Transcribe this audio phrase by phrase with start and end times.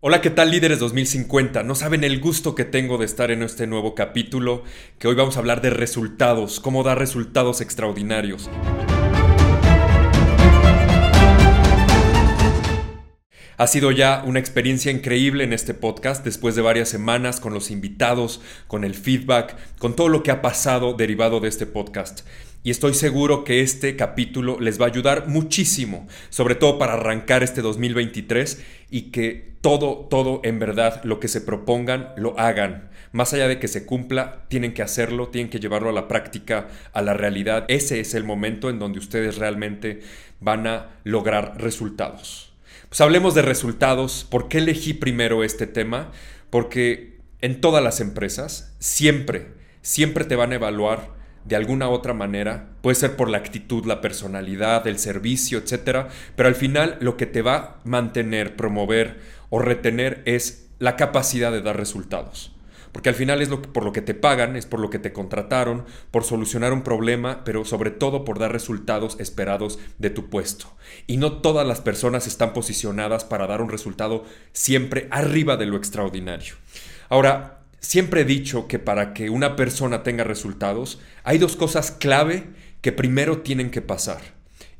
[0.00, 1.62] Hola, ¿qué tal líderes 2050?
[1.62, 4.62] No saben el gusto que tengo de estar en este nuevo capítulo,
[4.98, 8.50] que hoy vamos a hablar de resultados, cómo dar resultados extraordinarios.
[13.56, 17.70] Ha sido ya una experiencia increíble en este podcast después de varias semanas con los
[17.70, 22.20] invitados, con el feedback, con todo lo que ha pasado derivado de este podcast
[22.66, 27.44] y estoy seguro que este capítulo les va a ayudar muchísimo, sobre todo para arrancar
[27.44, 28.60] este 2023
[28.90, 32.90] y que todo, todo en verdad lo que se propongan lo hagan.
[33.12, 36.66] Más allá de que se cumpla, tienen que hacerlo, tienen que llevarlo a la práctica,
[36.92, 37.66] a la realidad.
[37.68, 40.00] Ese es el momento en donde ustedes realmente
[40.40, 42.52] van a lograr resultados.
[42.88, 44.26] Pues hablemos de resultados.
[44.28, 46.10] ¿Por qué elegí primero este tema?
[46.50, 49.52] Porque en todas las empresas siempre,
[49.82, 51.14] siempre te van a evaluar
[51.46, 56.06] de alguna otra manera, puede ser por la actitud, la personalidad, el servicio, etc.
[56.34, 61.52] Pero al final lo que te va a mantener, promover o retener es la capacidad
[61.52, 62.52] de dar resultados.
[62.90, 65.12] Porque al final es lo por lo que te pagan, es por lo que te
[65.12, 70.72] contrataron, por solucionar un problema, pero sobre todo por dar resultados esperados de tu puesto.
[71.06, 75.76] Y no todas las personas están posicionadas para dar un resultado siempre arriba de lo
[75.76, 76.54] extraordinario.
[77.10, 77.55] Ahora,
[77.86, 82.42] Siempre he dicho que para que una persona tenga resultados, hay dos cosas clave
[82.80, 84.18] que primero tienen que pasar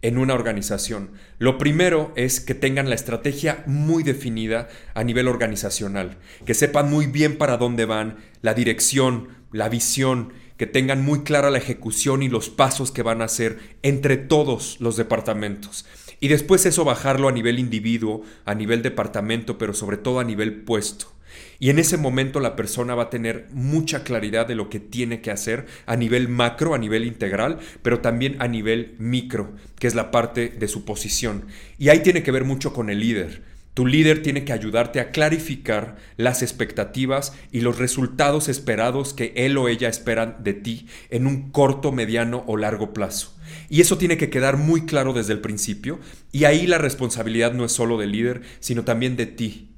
[0.02, 1.12] en una organización.
[1.38, 7.06] Lo primero es que tengan la estrategia muy definida a nivel organizacional, que sepan muy
[7.06, 12.28] bien para dónde van, la dirección, la visión, que tengan muy clara la ejecución y
[12.28, 15.86] los pasos que van a hacer entre todos los departamentos.
[16.18, 20.64] Y después eso bajarlo a nivel individuo, a nivel departamento, pero sobre todo a nivel
[20.64, 21.15] puesto.
[21.58, 25.20] Y en ese momento la persona va a tener mucha claridad de lo que tiene
[25.20, 29.94] que hacer a nivel macro, a nivel integral, pero también a nivel micro, que es
[29.94, 31.46] la parte de su posición.
[31.78, 33.42] Y ahí tiene que ver mucho con el líder.
[33.74, 39.58] Tu líder tiene que ayudarte a clarificar las expectativas y los resultados esperados que él
[39.58, 43.36] o ella esperan de ti en un corto, mediano o largo plazo.
[43.68, 46.00] Y eso tiene que quedar muy claro desde el principio.
[46.32, 49.75] Y ahí la responsabilidad no es solo del líder, sino también de ti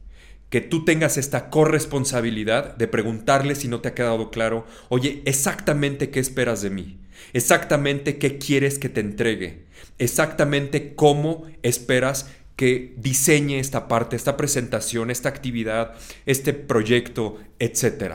[0.50, 6.10] que tú tengas esta corresponsabilidad de preguntarle si no te ha quedado claro, oye, exactamente
[6.10, 6.98] qué esperas de mí,
[7.32, 9.64] exactamente qué quieres que te entregue,
[9.98, 15.94] exactamente cómo esperas que diseñe esta parte, esta presentación, esta actividad,
[16.26, 18.14] este proyecto, etc.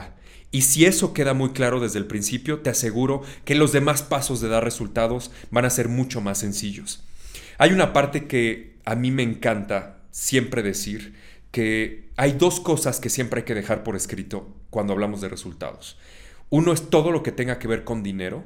[0.51, 4.41] Y si eso queda muy claro desde el principio, te aseguro que los demás pasos
[4.41, 7.03] de dar resultados van a ser mucho más sencillos.
[7.57, 11.15] Hay una parte que a mí me encanta siempre decir,
[11.53, 15.99] que hay dos cosas que siempre hay que dejar por escrito cuando hablamos de resultados.
[16.49, 18.43] Uno es todo lo que tenga que ver con dinero,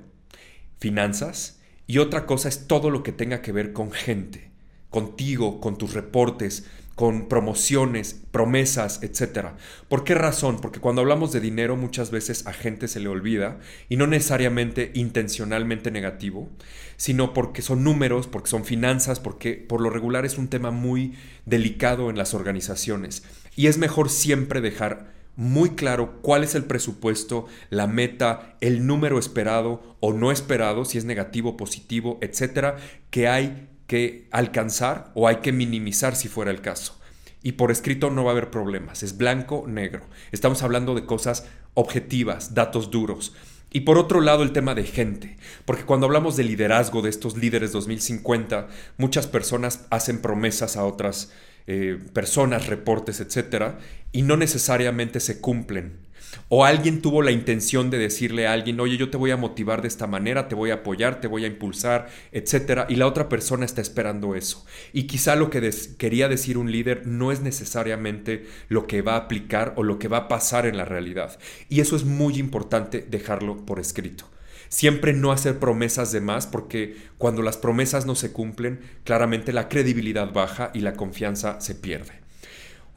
[0.77, 4.51] finanzas, y otra cosa es todo lo que tenga que ver con gente,
[4.89, 6.65] contigo, con tus reportes,
[6.97, 9.49] con promociones, promesas, etc.
[9.87, 10.59] ¿Por qué razón?
[10.59, 14.89] Porque cuando hablamos de dinero muchas veces a gente se le olvida, y no necesariamente
[14.95, 16.49] intencionalmente negativo,
[16.95, 21.13] sino porque son números, porque son finanzas, porque por lo regular es un tema muy
[21.45, 23.21] delicado en las organizaciones.
[23.55, 29.19] Y es mejor siempre dejar muy claro cuál es el presupuesto, la meta, el número
[29.19, 32.77] esperado o no esperado, si es negativo, positivo, etcétera,
[33.11, 36.99] que hay que alcanzar o hay que minimizar si fuera el caso.
[37.41, 40.05] Y por escrito no va a haber problemas, es blanco, negro.
[40.31, 43.33] Estamos hablando de cosas objetivas, datos duros.
[43.71, 47.37] Y por otro lado el tema de gente, porque cuando hablamos de liderazgo de estos
[47.37, 51.31] líderes 2050, muchas personas hacen promesas a otras
[51.67, 53.77] eh, personas, reportes, etcétera,
[54.13, 56.06] y no necesariamente se cumplen.
[56.49, 59.81] O alguien tuvo la intención de decirle a alguien, oye, yo te voy a motivar
[59.81, 63.29] de esta manera, te voy a apoyar, te voy a impulsar, etcétera, y la otra
[63.29, 64.65] persona está esperando eso.
[64.93, 69.17] Y quizá lo que quería decir un líder no es necesariamente lo que va a
[69.17, 71.37] aplicar o lo que va a pasar en la realidad.
[71.69, 74.25] Y eso es muy importante dejarlo por escrito.
[74.69, 79.69] Siempre no hacer promesas de más porque cuando las promesas no se cumplen, claramente la
[79.69, 82.26] credibilidad baja y la confianza se pierde.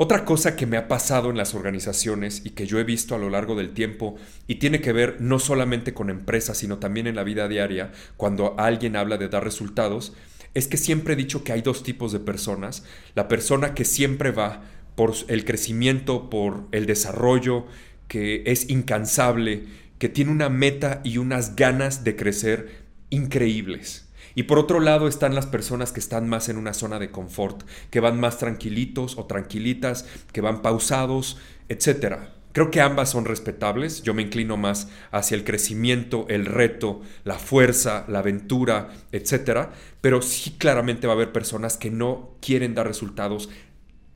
[0.03, 3.19] Otra cosa que me ha pasado en las organizaciones y que yo he visto a
[3.19, 4.17] lo largo del tiempo
[4.47, 8.59] y tiene que ver no solamente con empresas, sino también en la vida diaria, cuando
[8.59, 10.15] alguien habla de dar resultados,
[10.55, 12.83] es que siempre he dicho que hay dos tipos de personas.
[13.15, 14.63] La persona que siempre va
[14.95, 17.67] por el crecimiento, por el desarrollo,
[18.09, 19.65] que es incansable,
[19.99, 24.10] que tiene una meta y unas ganas de crecer increíbles.
[24.35, 27.63] Y por otro lado están las personas que están más en una zona de confort,
[27.91, 31.39] que van más tranquilitos o tranquilitas, que van pausados,
[31.69, 32.17] etc.
[32.53, 37.39] Creo que ambas son respetables, yo me inclino más hacia el crecimiento, el reto, la
[37.39, 39.69] fuerza, la aventura, etc.
[40.01, 43.49] Pero sí claramente va a haber personas que no quieren dar resultados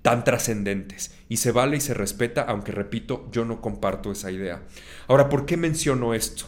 [0.02, 1.14] tan trascendentes.
[1.28, 4.62] Y se vale y se respeta, aunque repito, yo no comparto esa idea.
[5.06, 6.46] Ahora, ¿por qué menciono esto?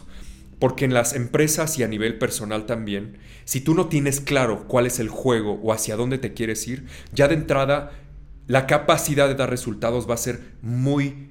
[0.59, 4.87] Porque en las empresas y a nivel personal también, si tú no tienes claro cuál
[4.87, 7.91] es el juego o hacia dónde te quieres ir, ya de entrada
[8.47, 11.29] la capacidad de dar resultados va a ser muy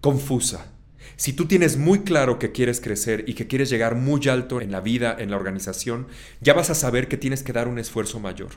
[0.00, 0.72] confusa.
[1.16, 4.72] Si tú tienes muy claro que quieres crecer y que quieres llegar muy alto en
[4.72, 6.06] la vida, en la organización,
[6.40, 8.50] ya vas a saber que tienes que dar un esfuerzo mayor.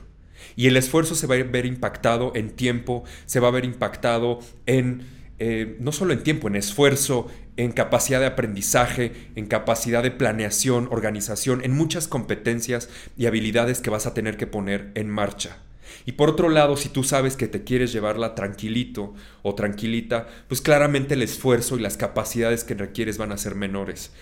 [0.54, 4.38] Y el esfuerzo se va a ver impactado en tiempo, se va a ver impactado
[4.66, 5.06] en,
[5.38, 10.88] eh, no solo en tiempo, en esfuerzo, en capacidad de aprendizaje, en capacidad de planeación,
[10.90, 15.58] organización, en muchas competencias y habilidades que vas a tener que poner en marcha.
[16.04, 20.60] Y por otro lado, si tú sabes que te quieres llevarla tranquilito o tranquilita, pues
[20.60, 24.12] claramente el esfuerzo y las capacidades que requieres van a ser menores.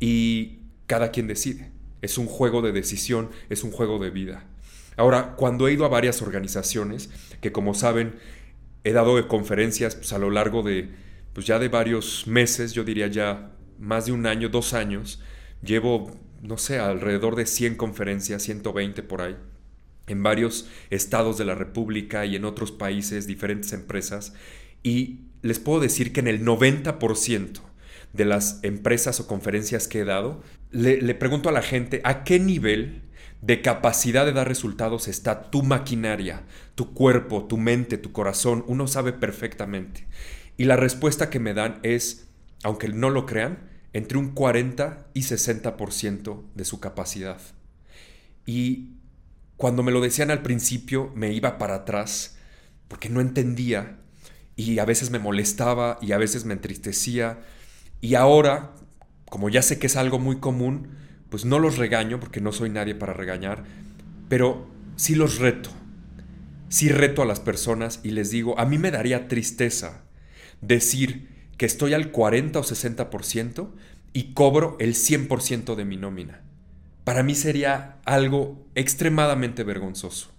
[0.00, 1.70] Y cada quien decide.
[2.02, 4.44] Es un juego de decisión, es un juego de vida.
[4.96, 8.14] Ahora, cuando he ido a varias organizaciones, que como saben,
[8.84, 10.90] he dado conferencias pues, a lo largo de,
[11.34, 15.20] pues ya de varios meses, yo diría ya más de un año, dos años,
[15.62, 16.10] llevo,
[16.40, 19.36] no sé, alrededor de 100 conferencias, 120 por ahí
[20.06, 24.34] en varios estados de la República y en otros países, diferentes empresas,
[24.82, 27.60] y les puedo decir que en el 90%
[28.12, 32.38] de las empresas o conferencias que he dado, le, pregunto a la gente a qué
[32.38, 33.02] nivel
[33.40, 36.42] de capacidad de dar resultados está tu maquinaria,
[36.74, 38.64] tu cuerpo, tu mente, tu corazón.
[38.66, 40.06] Uno sabe perfectamente.
[40.56, 42.28] Y la respuesta que me dan es,
[42.62, 47.40] aunque no lo crean, entre un 40 y 60% de su capacidad.
[48.46, 48.94] Y
[49.56, 52.36] cuando me lo decían al principio me iba para atrás
[52.88, 53.98] porque no entendía
[54.56, 57.38] y a veces me molestaba y a veces me entristecía
[58.00, 58.72] y ahora,
[59.30, 60.88] como ya sé que es algo muy común,
[61.30, 63.64] pues no los regaño porque no soy nadie para regañar,
[64.28, 64.66] pero
[64.96, 65.70] sí los reto.
[66.68, 70.03] Sí reto a las personas y les digo, a mí me daría tristeza
[70.60, 73.70] decir que estoy al 40 o 60%
[74.12, 76.44] y cobro el 100% de mi nómina
[77.04, 80.30] para mí sería algo extremadamente vergonzoso.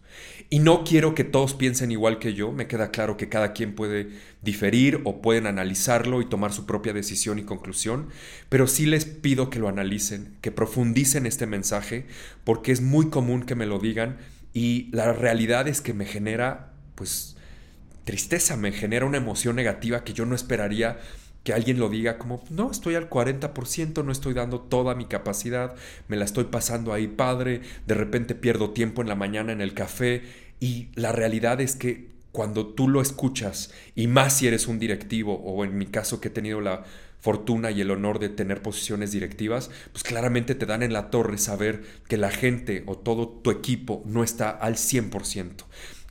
[0.49, 3.73] Y no quiero que todos piensen igual que yo, me queda claro que cada quien
[3.73, 4.09] puede
[4.41, 8.09] diferir o pueden analizarlo y tomar su propia decisión y conclusión,
[8.49, 12.05] pero sí les pido que lo analicen, que profundicen este mensaje,
[12.43, 14.17] porque es muy común que me lo digan
[14.53, 17.34] y la realidad es que me genera, pues,
[18.05, 20.99] tristeza, me genera una emoción negativa que yo no esperaría
[21.43, 25.75] que alguien lo diga como, no, estoy al 40%, no estoy dando toda mi capacidad,
[26.07, 29.75] me la estoy pasando ahí padre, de repente pierdo tiempo en la mañana en el
[29.75, 30.23] café
[30.59, 35.35] y la realidad es que cuando tú lo escuchas, y más si eres un directivo,
[35.35, 36.83] o en mi caso que he tenido la
[37.21, 41.37] fortuna y el honor de tener posiciones directivas, pues claramente te dan en la torre
[41.37, 45.63] saber que la gente o todo tu equipo no está al 100%.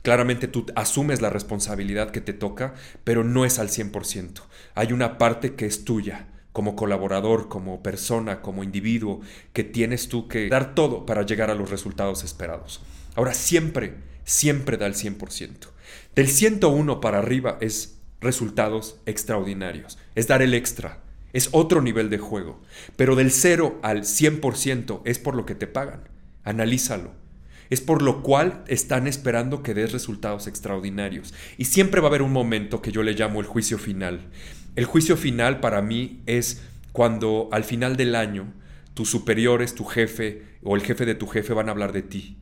[0.05, 4.43] Claramente tú asumes la responsabilidad que te toca, pero no es al 100%.
[4.75, 9.21] Hay una parte que es tuya, como colaborador, como persona, como individuo,
[9.51, 12.83] que tienes tú que dar todo para llegar a los resultados esperados.
[13.15, 15.69] Ahora, siempre, siempre da el 100%.
[16.13, 20.99] Del 101 para arriba es resultados extraordinarios, es dar el extra,
[21.33, 22.61] es otro nivel de juego.
[22.95, 26.07] Pero del 0 al 100% es por lo que te pagan.
[26.43, 27.24] Analízalo
[27.69, 31.33] es por lo cual están esperando que des resultados extraordinarios.
[31.57, 34.29] Y siempre va a haber un momento que yo le llamo el juicio final.
[34.75, 38.53] El juicio final para mí es cuando al final del año
[38.93, 42.37] tus superiores, tu jefe o el jefe de tu jefe van a hablar de ti.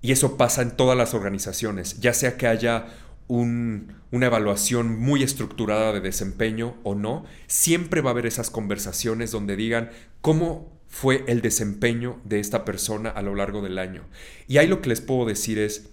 [0.00, 2.86] Y eso pasa en todas las organizaciones, ya sea que haya
[3.26, 9.56] una evaluación muy estructurada de desempeño o no, siempre va a haber esas conversaciones donde
[9.56, 9.90] digan
[10.22, 14.04] cómo fue el desempeño de esta persona a lo largo del año.
[14.48, 15.90] Y ahí lo que les puedo decir es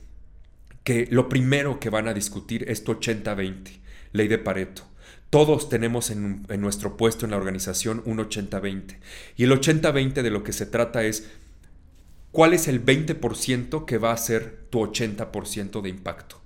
[0.83, 3.79] que lo primero que van a discutir es tu 80-20,
[4.13, 4.83] ley de Pareto.
[5.29, 8.97] Todos tenemos en, en, nuestro puesto en la organización un 80-20.
[9.35, 11.29] Y el 80-20 de lo que se trata es
[12.31, 16.41] cuál es el 20% que va a ser tu 80% de impacto.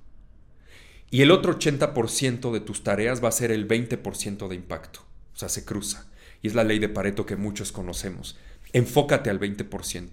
[1.12, 5.01] Y el otro 80% de tus tareas va a ser el 20% de impacto.
[5.34, 6.10] O sea, se cruza
[6.41, 8.38] y es la ley de Pareto que muchos conocemos.
[8.74, 10.10] Enfócate al 20%,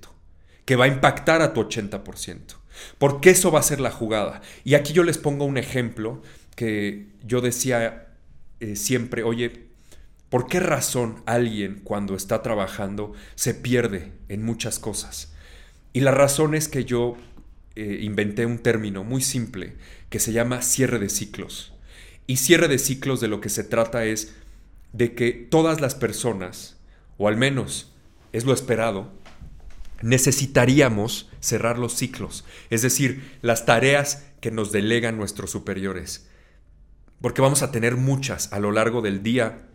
[0.64, 2.56] que va a impactar a tu 80%,
[2.99, 4.42] porque eso va a ser la jugada.
[4.64, 6.23] Y aquí yo les pongo un ejemplo
[6.54, 8.09] que yo decía
[8.61, 9.66] eh, siempre, oye,
[10.30, 15.33] ¿por qué razón alguien cuando está trabajando se pierde en muchas cosas?
[15.92, 17.16] Y la razón es que yo
[17.75, 19.75] eh, inventé un término muy simple
[20.09, 21.75] que se llama cierre de ciclos.
[22.26, 24.35] Y cierre de ciclos de lo que se trata es
[24.96, 26.78] de que todas las personas,
[27.18, 27.92] o al menos
[28.32, 29.12] es lo esperado,
[30.00, 36.30] necesitaríamos cerrar los ciclos, es decir, las tareas que nos delegan nuestros superiores.
[37.20, 39.68] Porque vamos a tener muchas a lo largo del día,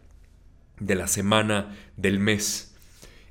[0.79, 2.73] de la semana, del mes.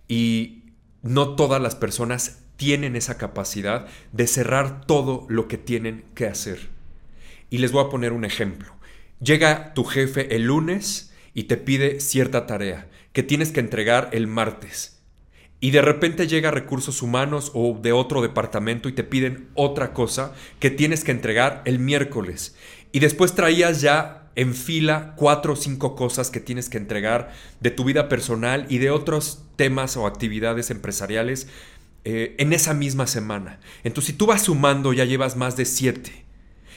[0.06, 0.64] Y
[1.02, 6.68] no todas las personas tienen esa capacidad de cerrar todo lo que tienen que hacer.
[7.50, 8.74] Y les voy a poner un ejemplo.
[9.20, 14.26] Llega tu jefe el lunes y te pide cierta tarea que tienes que entregar el
[14.26, 15.00] martes
[15.60, 20.32] y de repente llega recursos humanos o de otro departamento y te piden otra cosa
[20.58, 22.56] que tienes que entregar el miércoles.
[22.92, 27.70] Y después traías ya en fila cuatro o cinco cosas que tienes que entregar de
[27.70, 31.46] tu vida personal y de otros temas o actividades empresariales
[32.04, 33.60] eh, en esa misma semana.
[33.84, 36.24] Entonces, si tú vas sumando, ya llevas más de siete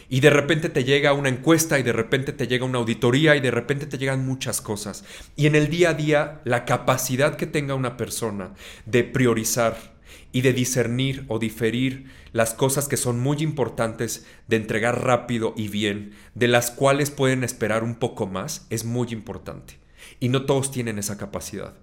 [0.10, 3.40] y de repente te llega una encuesta y de repente te llega una auditoría y
[3.40, 5.04] de repente te llegan muchas cosas.
[5.36, 8.54] Y en el día a día, la capacidad que tenga una persona
[8.86, 9.94] de priorizar
[10.32, 15.68] y de discernir o diferir las cosas que son muy importantes de entregar rápido y
[15.68, 19.78] bien, de las cuales pueden esperar un poco más, es muy importante.
[20.20, 21.76] Y no todos tienen esa capacidad.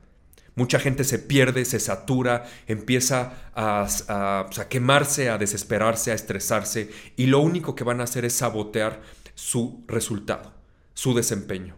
[0.54, 7.40] Mucha gente se pierde, se satura, empieza a, quemarse, a desesperarse, a estresarse y lo
[7.40, 9.00] único que van a hacer es sabotear
[9.34, 10.52] su resultado,
[10.94, 11.76] su desempeño.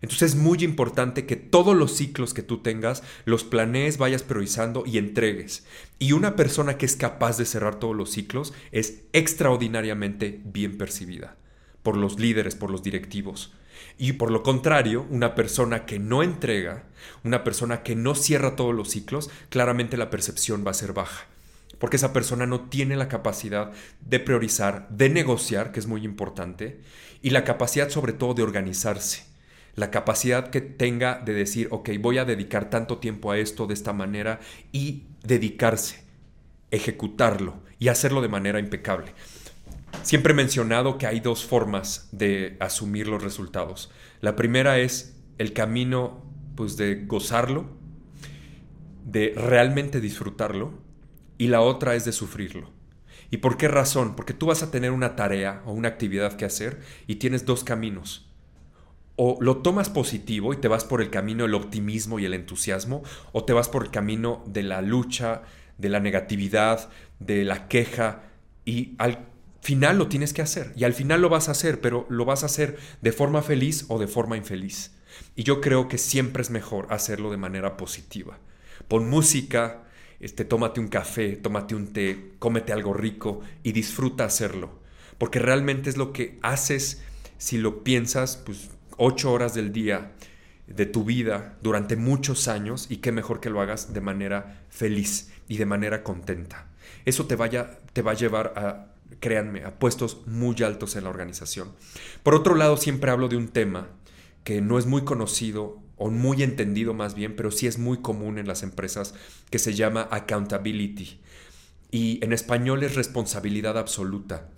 [0.00, 4.84] Entonces es muy importante que todos los ciclos que tú tengas los planees, vayas priorizando
[4.86, 5.64] y entregues.
[5.98, 11.36] Y una persona que es capaz de cerrar todos los ciclos es extraordinariamente bien percibida
[11.82, 13.54] por los líderes, por los directivos.
[13.98, 16.84] Y por lo contrario, una persona que no entrega,
[17.22, 21.26] una persona que no cierra todos los ciclos, claramente la percepción va a ser baja.
[21.78, 26.80] Porque esa persona no tiene la capacidad de priorizar, de negociar, que es muy importante,
[27.22, 29.24] y la capacidad sobre todo de organizarse.
[29.74, 33.74] La capacidad que tenga de decir, ok, voy a dedicar tanto tiempo a esto de
[33.74, 34.40] esta manera
[34.70, 36.04] y dedicarse,
[36.70, 39.12] ejecutarlo y hacerlo de manera impecable.
[40.04, 43.90] Siempre he mencionado que hay dos formas de asumir los resultados.
[44.20, 46.22] La primera es el camino
[46.56, 47.70] pues de gozarlo,
[49.06, 50.74] de realmente disfrutarlo,
[51.38, 52.70] y la otra es de sufrirlo.
[53.30, 54.14] ¿Y por qué razón?
[54.14, 57.64] Porque tú vas a tener una tarea o una actividad que hacer y tienes dos
[57.64, 58.30] caminos.
[59.16, 63.02] O lo tomas positivo y te vas por el camino del optimismo y el entusiasmo,
[63.32, 65.44] o te vas por el camino de la lucha,
[65.78, 68.24] de la negatividad, de la queja,
[68.66, 69.33] y al
[69.64, 72.42] final lo tienes que hacer y al final lo vas a hacer, pero lo vas
[72.42, 74.92] a hacer de forma feliz o de forma infeliz.
[75.36, 78.38] Y yo creo que siempre es mejor hacerlo de manera positiva.
[78.88, 79.84] Pon música,
[80.20, 84.82] este, tómate un café, tómate un té, cómete algo rico y disfruta hacerlo.
[85.16, 87.02] Porque realmente es lo que haces
[87.38, 88.68] si lo piensas, pues
[88.98, 90.12] ocho horas del día
[90.66, 95.30] de tu vida durante muchos años y qué mejor que lo hagas de manera feliz
[95.48, 96.68] y de manera contenta.
[97.06, 101.10] Eso te, vaya, te va a llevar a créanme, a puestos muy altos en la
[101.10, 101.72] organización.
[102.22, 103.88] Por otro lado, siempre hablo de un tema
[104.44, 108.38] que no es muy conocido o muy entendido más bien, pero sí es muy común
[108.38, 109.14] en las empresas,
[109.50, 111.20] que se llama accountability.
[111.90, 114.50] Y en español es responsabilidad absoluta.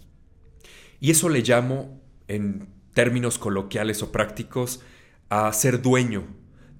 [1.00, 4.80] Y eso le llamo, en términos coloquiales o prácticos,
[5.28, 6.24] a ser dueño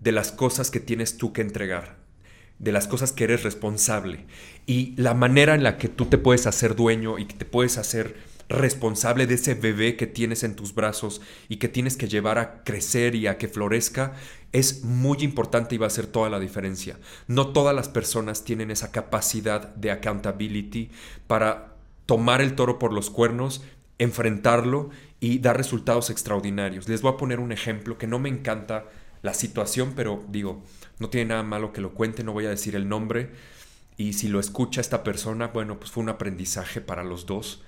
[0.00, 1.98] de las cosas que tienes tú que entregar,
[2.58, 4.24] de las cosas que eres responsable
[4.66, 8.16] y la manera en la que tú te puedes hacer dueño y te puedes hacer
[8.48, 12.62] responsable de ese bebé que tienes en tus brazos y que tienes que llevar a
[12.62, 14.14] crecer y a que florezca
[14.52, 16.98] es muy importante y va a hacer toda la diferencia.
[17.26, 20.90] No todas las personas tienen esa capacidad de accountability
[21.26, 21.74] para
[22.06, 23.64] tomar el toro por los cuernos,
[23.98, 26.88] enfrentarlo y dar resultados extraordinarios.
[26.88, 28.84] Les voy a poner un ejemplo que no me encanta
[29.22, 30.62] la situación, pero digo,
[30.98, 33.30] no tiene nada malo que lo cuente, no voy a decir el nombre.
[33.96, 37.62] Y si lo escucha esta persona, bueno, pues fue un aprendizaje para los dos.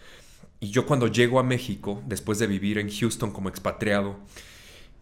[0.60, 4.18] Y yo cuando llego a México, después de vivir en Houston como expatriado,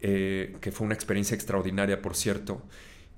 [0.01, 2.61] eh, que fue una experiencia extraordinaria, por cierto,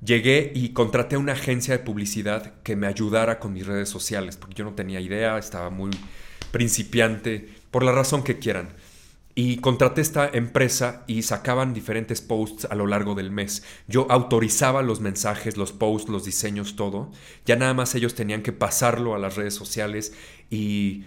[0.03, 4.55] llegué y contraté una agencia de publicidad que me ayudara con mis redes sociales, porque
[4.55, 5.91] yo no tenía idea, estaba muy
[6.51, 8.69] principiante, por la razón que quieran.
[9.41, 13.63] Y contraté esta empresa y sacaban diferentes posts a lo largo del mes.
[13.88, 17.10] Yo autorizaba los mensajes, los posts, los diseños, todo.
[17.46, 20.12] Ya nada más ellos tenían que pasarlo a las redes sociales
[20.50, 21.05] y,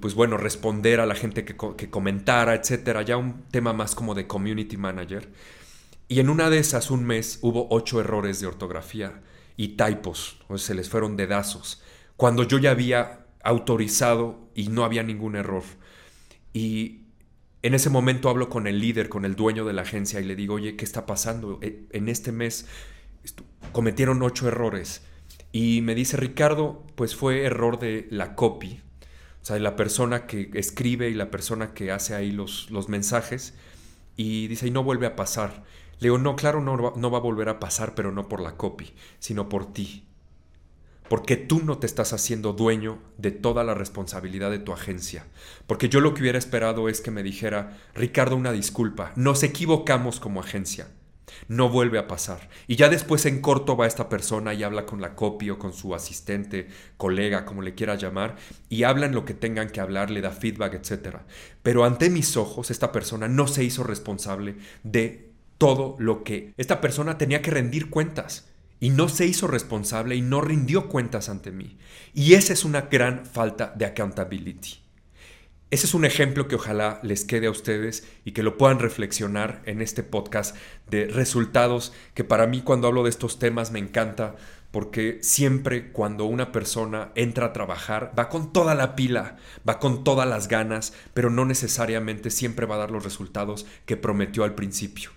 [0.00, 3.02] pues bueno, responder a la gente que, que comentara, etcétera.
[3.02, 5.28] Ya un tema más como de community manager.
[6.08, 9.22] Y en una de esas, un mes, hubo ocho errores de ortografía
[9.56, 10.40] y typos.
[10.48, 11.80] O se les fueron dedazos.
[12.16, 15.62] Cuando yo ya había autorizado y no había ningún error.
[16.52, 17.02] Y
[17.68, 20.34] en ese momento hablo con el líder, con el dueño de la agencia y le
[20.34, 21.58] digo, oye, ¿qué está pasando?
[21.62, 22.66] E, en este mes
[23.72, 25.02] cometieron ocho errores
[25.52, 28.80] Y me dice, Ricardo, pues fue error de la copy,
[29.42, 32.88] o sea, de la persona que escribe y la persona que hace ahí los, los
[32.88, 33.54] mensajes.
[34.16, 35.64] Y dice, y no vuelve a pasar.
[36.00, 38.56] Le digo, no, claro, no, no va a volver a pasar, pero no por la
[38.56, 40.07] copy, sino por ti.
[41.08, 45.26] Porque tú no te estás haciendo dueño de toda la responsabilidad de tu agencia.
[45.66, 50.20] Porque yo lo que hubiera esperado es que me dijera, Ricardo, una disculpa, nos equivocamos
[50.20, 50.88] como agencia.
[51.46, 52.48] No vuelve a pasar.
[52.66, 55.72] Y ya después en corto va esta persona y habla con la copia o con
[55.72, 58.36] su asistente, colega, como le quiera llamar,
[58.68, 61.18] y hablan lo que tengan que hablar, le da feedback, etc.
[61.62, 66.80] Pero ante mis ojos, esta persona no se hizo responsable de todo lo que esta
[66.80, 68.48] persona tenía que rendir cuentas.
[68.80, 71.78] Y no se hizo responsable y no rindió cuentas ante mí.
[72.14, 74.78] Y esa es una gran falta de accountability.
[75.70, 79.60] Ese es un ejemplo que ojalá les quede a ustedes y que lo puedan reflexionar
[79.66, 80.56] en este podcast
[80.88, 84.36] de resultados que para mí cuando hablo de estos temas me encanta
[84.70, 89.36] porque siempre cuando una persona entra a trabajar va con toda la pila,
[89.68, 93.98] va con todas las ganas, pero no necesariamente siempre va a dar los resultados que
[93.98, 95.10] prometió al principio.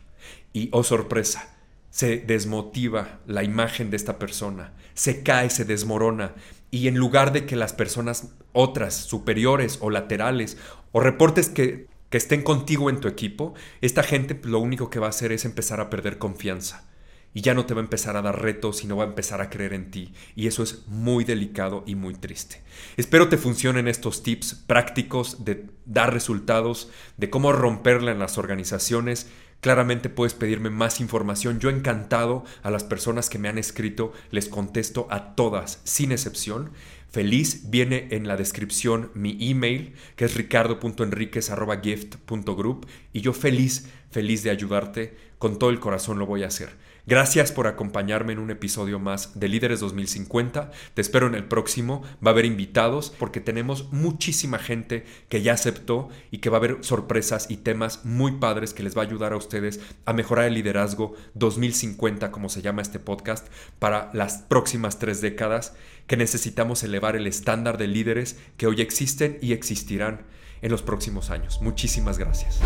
[0.51, 1.55] Y oh sorpresa,
[1.91, 6.33] se desmotiva la imagen de esta persona, se cae, se desmorona
[6.71, 10.57] y en lugar de que las personas otras, superiores o laterales,
[10.93, 15.07] o reportes que, que estén contigo en tu equipo, esta gente lo único que va
[15.07, 16.87] a hacer es empezar a perder confianza.
[17.33, 19.49] Y ya no te va a empezar a dar retos, sino va a empezar a
[19.49, 20.13] creer en ti.
[20.35, 22.61] Y eso es muy delicado y muy triste.
[22.97, 29.27] Espero te funcionen estos tips prácticos de dar resultados, de cómo romperla en las organizaciones
[29.61, 31.59] Claramente puedes pedirme más información.
[31.59, 36.71] Yo encantado a las personas que me han escrito, les contesto a todas, sin excepción.
[37.11, 44.49] Feliz viene en la descripción mi email, que es ricardo.enriquez.gift.group, y yo feliz, feliz de
[44.49, 46.75] ayudarte, con todo el corazón lo voy a hacer.
[47.11, 50.71] Gracias por acompañarme en un episodio más de Líderes 2050.
[50.93, 52.03] Te espero en el próximo.
[52.25, 56.59] Va a haber invitados porque tenemos muchísima gente que ya aceptó y que va a
[56.59, 60.45] haber sorpresas y temas muy padres que les va a ayudar a ustedes a mejorar
[60.45, 63.45] el liderazgo 2050, como se llama este podcast,
[63.77, 65.73] para las próximas tres décadas
[66.07, 70.21] que necesitamos elevar el estándar de líderes que hoy existen y existirán
[70.61, 71.61] en los próximos años.
[71.61, 72.61] Muchísimas gracias.